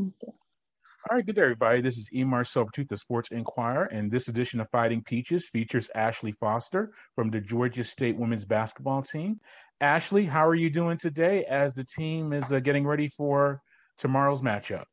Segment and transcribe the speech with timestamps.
[0.00, 1.82] All right, good day, everybody.
[1.82, 6.32] This is Marcel Pourtout, the Sports Inquirer, and this edition of Fighting Peaches features Ashley
[6.32, 9.40] Foster from the Georgia State women's basketball team.
[9.82, 13.60] Ashley, how are you doing today as the team is uh, getting ready for
[13.98, 14.84] tomorrow's matchup?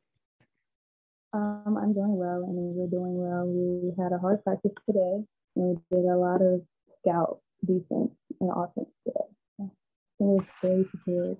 [1.32, 2.46] Um, I'm doing well.
[2.46, 3.46] Mean, we're doing well.
[3.46, 5.24] We had a hard practice today,
[5.56, 6.60] and we did a lot of
[7.00, 9.24] scout defense and offense today.
[9.58, 9.70] So
[10.18, 11.38] was very prepared.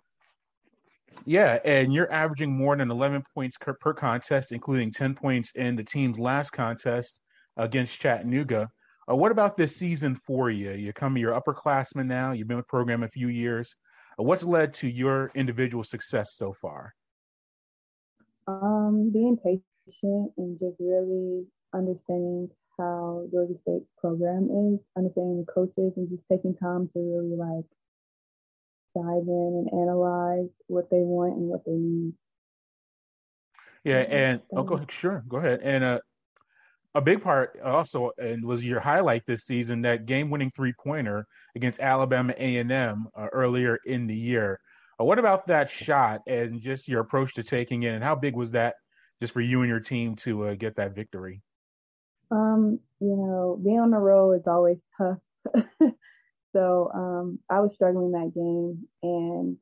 [1.25, 5.85] Yeah, and you're averaging more than 11 points per contest, including 10 points in the
[5.85, 7.21] team's last contest
[7.57, 8.69] against Chattanooga.
[9.11, 10.73] Uh, what about this season for you?
[10.73, 12.33] You're coming, you're upperclassman now.
[12.33, 13.75] You've been with the program a few years.
[14.19, 16.95] Uh, what's led to your individual success so far?
[18.47, 25.93] Um, being patient and just really understanding how Georgia State's program is, understanding the coaches,
[25.97, 27.65] and just taking time to really like
[28.95, 32.13] dive in and analyze what they want and what they need.
[33.85, 35.61] Yeah, and oh, go ahead, sure, go ahead.
[35.63, 35.99] And uh,
[36.95, 42.35] a big part also, and was your highlight this season that game-winning three-pointer against Alabama
[42.37, 44.61] A&M uh, earlier in the year.
[45.01, 48.35] Uh, what about that shot and just your approach to taking it, and how big
[48.35, 48.75] was that
[49.21, 51.41] just for you and your team to uh, get that victory?
[52.31, 55.19] Um, you know, being on the road is always tough.
[56.55, 59.57] So um, I was struggling that game, and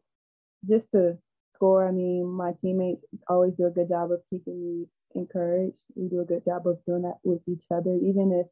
[0.68, 1.18] just to
[1.54, 5.76] score, I mean, my teammates always do a good job of keeping me encouraged.
[5.94, 8.46] We do a good job of doing that with each other, even if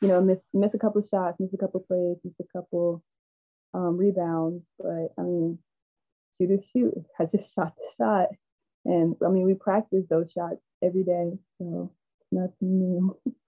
[0.00, 3.02] you know miss miss a couple shots, miss a couple plays, miss a couple
[3.74, 4.62] um, rebounds.
[4.78, 5.58] But I mean,
[6.40, 6.94] shoot or shoot.
[7.18, 8.28] I just shot the shot,
[8.84, 11.92] and I mean, we practice those shots every day, so
[12.30, 13.16] nothing new.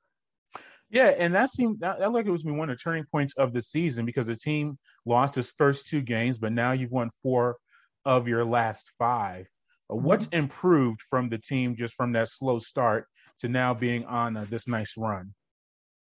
[0.92, 3.54] Yeah, and that seemed that, that like it was one of the turning points of
[3.54, 7.56] the season because the team lost its first two games, but now you've won four
[8.04, 10.04] of your last 5 uh, mm-hmm.
[10.04, 13.06] What's improved from the team just from that slow start
[13.40, 15.32] to now being on uh, this nice run?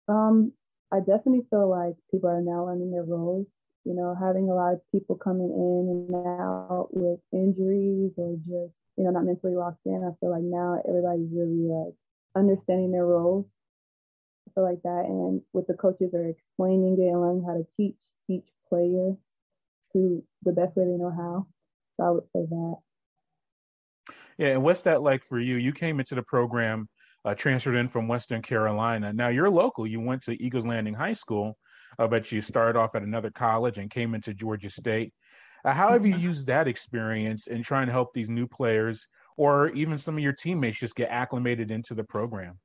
[0.08, 0.52] Um,
[0.92, 3.46] I definitely feel like people are now learning their roles.
[3.84, 8.74] You know, having a lot of people coming in and out with injuries or just
[8.96, 10.04] you know not mentally locked in.
[10.04, 11.94] I feel like now everybody's really like
[12.36, 13.46] understanding their roles
[14.54, 15.04] feel like that.
[15.06, 17.96] And with the coaches are explaining it and learning how to teach
[18.28, 19.16] each player
[19.92, 21.46] to the best way they know how.
[21.96, 22.76] So I would say that.
[24.38, 25.56] Yeah, and what's that like for you?
[25.56, 26.88] You came into the program,
[27.24, 29.12] uh, transferred in from Western Carolina.
[29.12, 29.86] Now you're local.
[29.86, 31.56] You went to Eagles Landing High School,
[31.98, 35.12] uh, but you started off at another college and came into Georgia State.
[35.64, 36.22] Uh, how have you mm-hmm.
[36.22, 40.32] used that experience in trying to help these new players or even some of your
[40.32, 42.58] teammates just get acclimated into the program?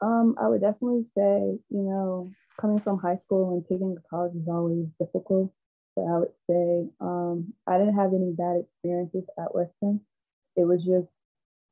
[0.00, 4.48] Um, I would definitely say, you know, coming from high school and taking college is
[4.48, 5.52] always difficult.
[5.96, 10.00] But I would say um, I didn't have any bad experiences at Western.
[10.56, 11.08] It was just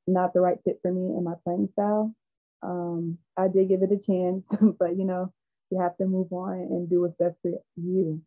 [0.07, 2.15] not the right fit for me and my playing style.
[2.63, 4.47] Um, I did give it a chance,
[4.79, 5.33] but you know,
[5.71, 8.21] you have to move on and do what's best for you.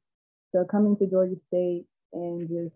[0.54, 2.76] So coming to Georgia State and just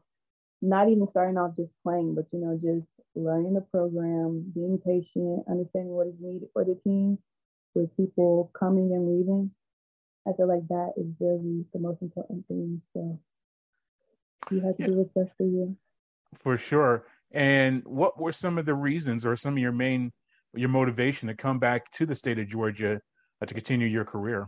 [0.62, 5.46] not even starting off just playing, but you know, just learning the program, being patient,
[5.50, 7.18] understanding what is needed for the team
[7.75, 9.51] with people coming and leaving.
[10.28, 12.81] I feel like that is really the most important thing.
[12.94, 13.19] So
[14.51, 15.75] you have to do what's best for you.
[16.35, 17.06] For sure.
[17.31, 20.12] And what were some of the reasons or some of your main
[20.56, 23.01] your motivation to come back to the state of Georgia
[23.41, 24.47] uh, to continue your career?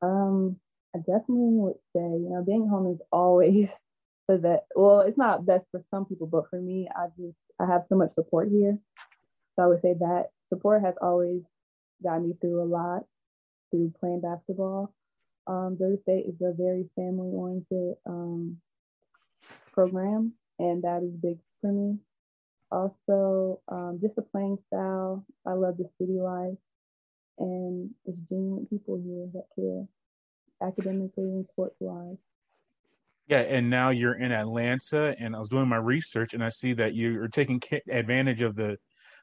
[0.00, 0.56] Um,
[0.94, 3.68] I definitely would say, you know, being home is always
[4.28, 4.62] the best.
[4.74, 7.96] Well, it's not best for some people, but for me, I just I have so
[7.96, 8.78] much support here.
[9.56, 11.42] So I would say that support has always
[12.02, 13.04] gotten me through a lot
[13.70, 14.92] through playing basketball.
[15.46, 18.58] Um, Georgia State is a very family oriented um,
[19.72, 21.98] program, and that is big for me.
[22.70, 25.24] Also, um, just the playing style.
[25.46, 26.58] I love the city life,
[27.38, 29.86] and it's genuine people here that care
[30.66, 32.16] academically and sports wise.
[33.26, 36.74] Yeah, and now you're in Atlanta, and I was doing my research, and I see
[36.74, 38.76] that you're taking advantage of the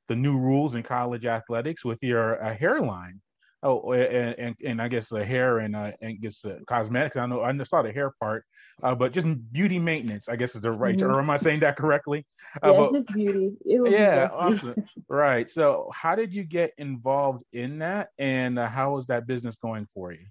[0.08, 3.22] the new rules in college athletics with your uh, hairline.
[3.64, 7.16] Oh, and, and, and I guess the hair and uh, and guess uh, cosmetics.
[7.16, 8.44] I know I saw the hair part,
[8.82, 10.28] uh, but just beauty maintenance.
[10.28, 10.98] I guess is the right.
[10.98, 11.12] Mm-hmm.
[11.12, 12.26] Or am I saying that correctly?
[12.64, 13.52] Uh, yeah, but, beauty.
[13.64, 14.76] yeah, awesome.
[15.08, 15.50] right.
[15.52, 19.88] So, how did you get involved in that, and uh, how is that business going
[19.94, 20.26] for you?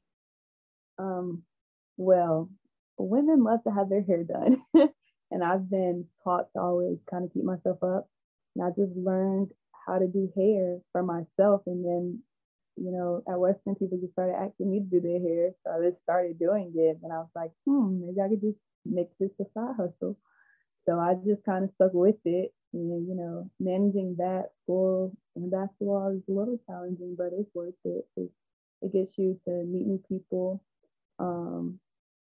[0.98, 1.44] Um,
[1.96, 2.50] well,
[3.08, 4.62] women love to have their hair done.
[5.30, 8.08] and I've been taught to always kind of keep myself up.
[8.56, 9.52] And I just learned
[9.86, 11.62] how to do hair for myself.
[11.66, 12.20] And then,
[12.76, 15.52] you know, at Western, people just started asking me to do their hair.
[15.64, 16.98] So I just started doing it.
[17.02, 20.16] And I was like, hmm, maybe I could just make this a side hustle.
[20.86, 22.52] so I just kind of stuck with it.
[22.72, 27.74] And, you know, managing that school and basketball is a little challenging, but it's worth
[27.84, 28.06] it.
[28.16, 28.30] It,
[28.82, 30.62] it gets you to meet new people.
[31.18, 31.80] Um,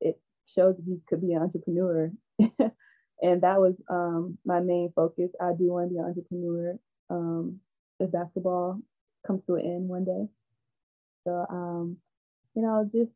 [0.00, 0.20] it
[0.54, 2.10] shows you could be an entrepreneur.
[2.38, 5.30] and that was um, my main focus.
[5.40, 6.78] I do want to be an entrepreneur
[7.10, 7.60] um,
[8.00, 8.80] if basketball
[9.26, 10.28] comes to an end one day.
[11.24, 11.96] So, um,
[12.54, 13.10] you know, just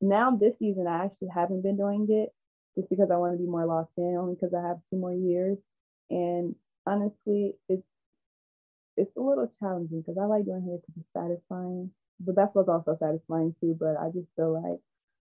[0.00, 2.30] now this season, I actually haven't been doing it
[2.76, 5.12] just because I want to be more locked in, only because I have two more
[5.12, 5.58] years.
[6.10, 6.54] And
[6.86, 7.82] honestly, it's
[8.96, 11.90] it's a little challenging because I like doing hair because it's satisfying.
[12.20, 13.76] But basketball's also satisfying too.
[13.78, 14.80] But I just feel like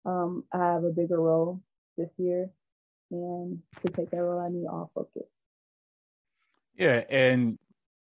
[0.05, 1.61] um, I have a bigger role
[1.97, 2.50] this year,
[3.11, 5.27] and to take that role, I need all focus.
[6.75, 7.57] Yeah, and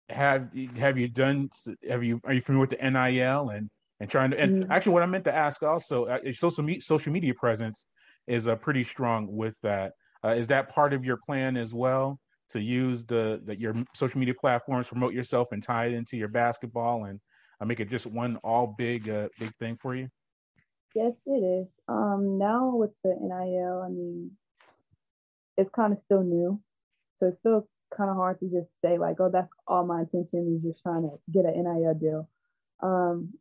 [0.09, 1.49] have have you done?
[1.89, 3.69] Have you are you familiar with the NIL and
[3.99, 4.39] and trying to?
[4.39, 4.71] And mm-hmm.
[4.71, 7.85] actually, what I meant to ask also, uh, social media, social media presence
[8.27, 9.93] is uh, pretty strong with that.
[10.23, 12.19] Uh, is that part of your plan as well
[12.49, 16.27] to use the, the your social media platforms, promote yourself, and tie it into your
[16.27, 17.19] basketball and
[17.61, 20.07] uh, make it just one all big uh, big thing for you?
[20.95, 21.67] Yes, it is.
[21.87, 24.31] Um, now with the NIL, I mean,
[25.57, 26.59] it's kind of still new,
[27.19, 30.57] so it's still kind of hard to just say like, oh, that's all my intention
[30.57, 32.29] is just trying to get an NIL deal.
[32.81, 33.33] Um,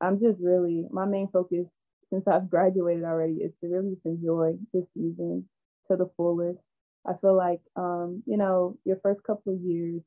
[0.00, 1.66] I'm just really my main focus
[2.10, 5.48] since I've graduated already is to really enjoy this season
[5.90, 6.58] to the fullest.
[7.06, 10.02] I feel like um, you know, your first couple of years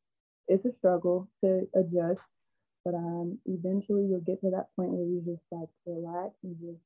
[0.47, 2.21] it's a struggle to adjust,
[2.83, 6.83] but um eventually you'll get to that point where you just like relax and just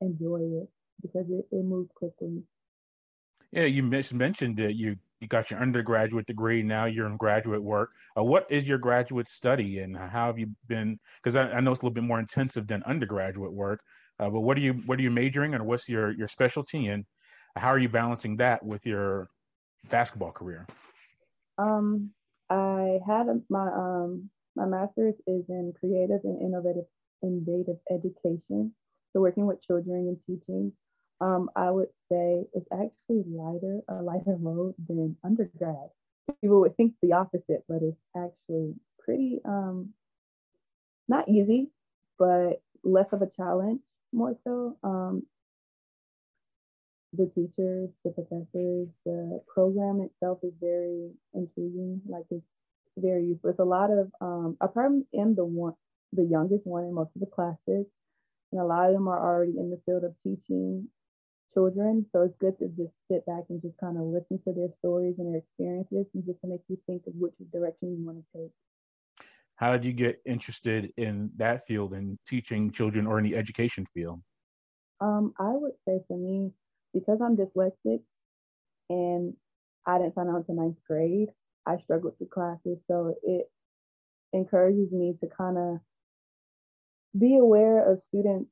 [0.00, 0.68] enjoy it
[1.02, 2.42] because it, it moves quickly.
[3.52, 6.62] Yeah, you mentioned that you you got your undergraduate degree.
[6.62, 7.90] Now you're in graduate work.
[8.16, 10.98] Uh, what is your graduate study, and how have you been?
[11.22, 13.80] Because I, I, know it's a little bit more intensive than undergraduate work.
[14.20, 16.88] Uh, but what are you what are you majoring in, or what's your your specialty,
[16.88, 17.04] and
[17.56, 19.28] how are you balancing that with your
[19.90, 20.66] basketball career?
[21.56, 22.10] Um,
[22.50, 26.84] I had my um my master's is in creative and innovative
[27.22, 28.72] innovative education,
[29.12, 30.72] so working with children and teaching.
[31.20, 35.90] Um, I would say it's actually lighter, a lighter load than undergrad.
[36.40, 39.90] People would think the opposite, but it's actually pretty um
[41.08, 41.70] not easy,
[42.18, 43.80] but less of a challenge
[44.12, 44.76] more so.
[44.82, 45.24] Um,
[47.14, 52.02] the teachers, the professors, the program itself is very intriguing.
[52.06, 52.44] Like it's
[52.98, 53.50] very useful.
[53.50, 55.74] It's a lot of um, I probably am the one,
[56.12, 57.86] the youngest one in most of the classes,
[58.52, 60.88] and a lot of them are already in the field of teaching
[61.54, 62.06] children.
[62.12, 65.16] So it's good to just sit back and just kind of listen to their stories
[65.18, 68.38] and their experiences, and just to make you think of which direction you want to
[68.38, 68.52] take.
[69.56, 73.86] How did you get interested in that field and teaching children or in the education
[73.92, 74.20] field?
[75.00, 76.52] Um, I would say for me,
[76.94, 78.02] because I'm dyslexic
[78.88, 79.34] and
[79.86, 81.30] I didn't find out until ninth grade,
[81.66, 82.78] I struggled through classes.
[82.86, 83.50] So it
[84.32, 85.80] encourages me to kind of
[87.16, 88.50] be aware of students'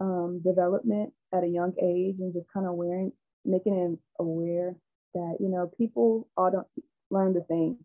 [0.00, 3.12] um, development at a young age and just kind of wearing,
[3.44, 4.74] making them aware
[5.14, 6.66] that, you know, people all don't
[7.10, 7.78] learn the same.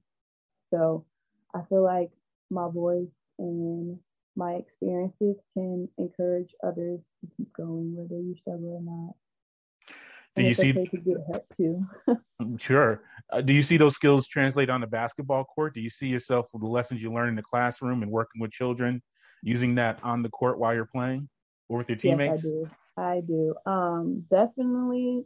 [0.72, 1.06] So
[1.54, 2.12] I feel like
[2.50, 3.08] my voice
[3.40, 4.00] and
[4.36, 9.16] my experiences can encourage others to keep going, whether you struggle or not.
[10.36, 10.72] Do and you see?
[10.72, 11.86] Okay to get help too.
[12.42, 13.04] Mm, sure.
[13.32, 15.76] Uh, do you see those skills translate on the basketball court?
[15.76, 18.52] Do you see yourself with the lessons you learn in the classroom and working with
[18.52, 19.04] children,
[19.44, 21.30] using that on the court while you're playing
[21.70, 22.44] or with your teammates?
[22.46, 23.56] Yes, I do.
[23.66, 23.72] I do.
[23.72, 25.26] Um, definitely.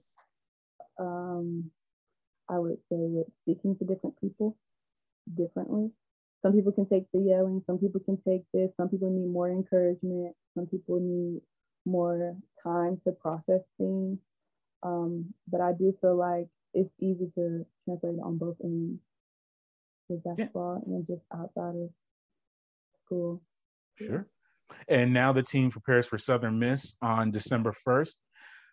[0.99, 1.71] Um,
[2.49, 4.57] I would say with speaking to different people
[5.35, 5.91] differently
[6.41, 9.49] some people can take the yelling, some people can take this, some people need more
[9.49, 11.41] encouragement, some people need
[11.85, 14.19] more time to process things.
[14.83, 18.99] Um, but I do feel like it's easy to translate on both ends
[20.09, 20.95] with basketball yeah.
[20.95, 21.89] and just outside of
[23.05, 23.41] school.
[23.97, 24.27] Sure.
[24.89, 28.15] And now the team prepares for Southern Miss on December 1st.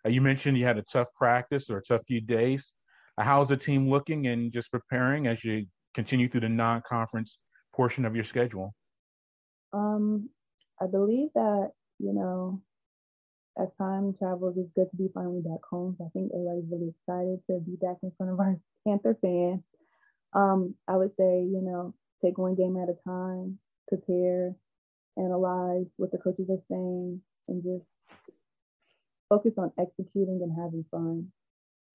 [0.04, 2.74] Uh, you mentioned you had a tough practice or a tough few days.
[3.16, 7.38] Uh, how's the team looking and just preparing as you continue through the non conference
[7.74, 8.74] portion of your schedule?
[9.72, 10.28] Um,
[10.80, 12.60] I believe that, you know,
[13.58, 15.94] as time travels, it's good to be finally back home.
[15.98, 19.62] So I think everybody's really excited to be back in front of our Panther fans.
[20.32, 24.54] Um, I would say, you know, take one game at a time, prepare,
[25.16, 27.84] analyze what the coaches are saying, and just
[29.28, 31.32] focus on executing and having fun.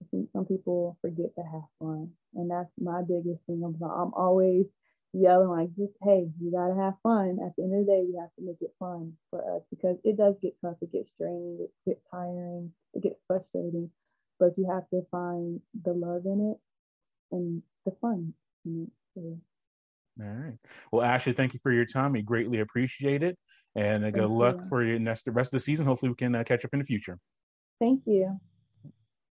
[0.01, 3.63] I think some people forget to have fun, and that's my biggest thing.
[3.65, 4.65] I'm, I'm always
[5.13, 8.15] yelling like just hey you gotta have fun at the end of the day we
[8.15, 11.57] have to make it fun for us because it does get tough it gets draining
[11.59, 13.89] it gets tiring it gets frustrating
[14.39, 16.59] but you have to find the love in it
[17.35, 18.33] and the fun
[18.65, 19.48] in it.
[20.21, 20.57] All right.
[20.91, 22.13] Well, Ashley, thank you for your time.
[22.13, 23.37] We greatly appreciate it.
[23.75, 25.85] And uh, good luck for your next the rest of the season.
[25.85, 27.17] Hopefully, we can uh, catch up in the future.
[27.79, 28.39] Thank you.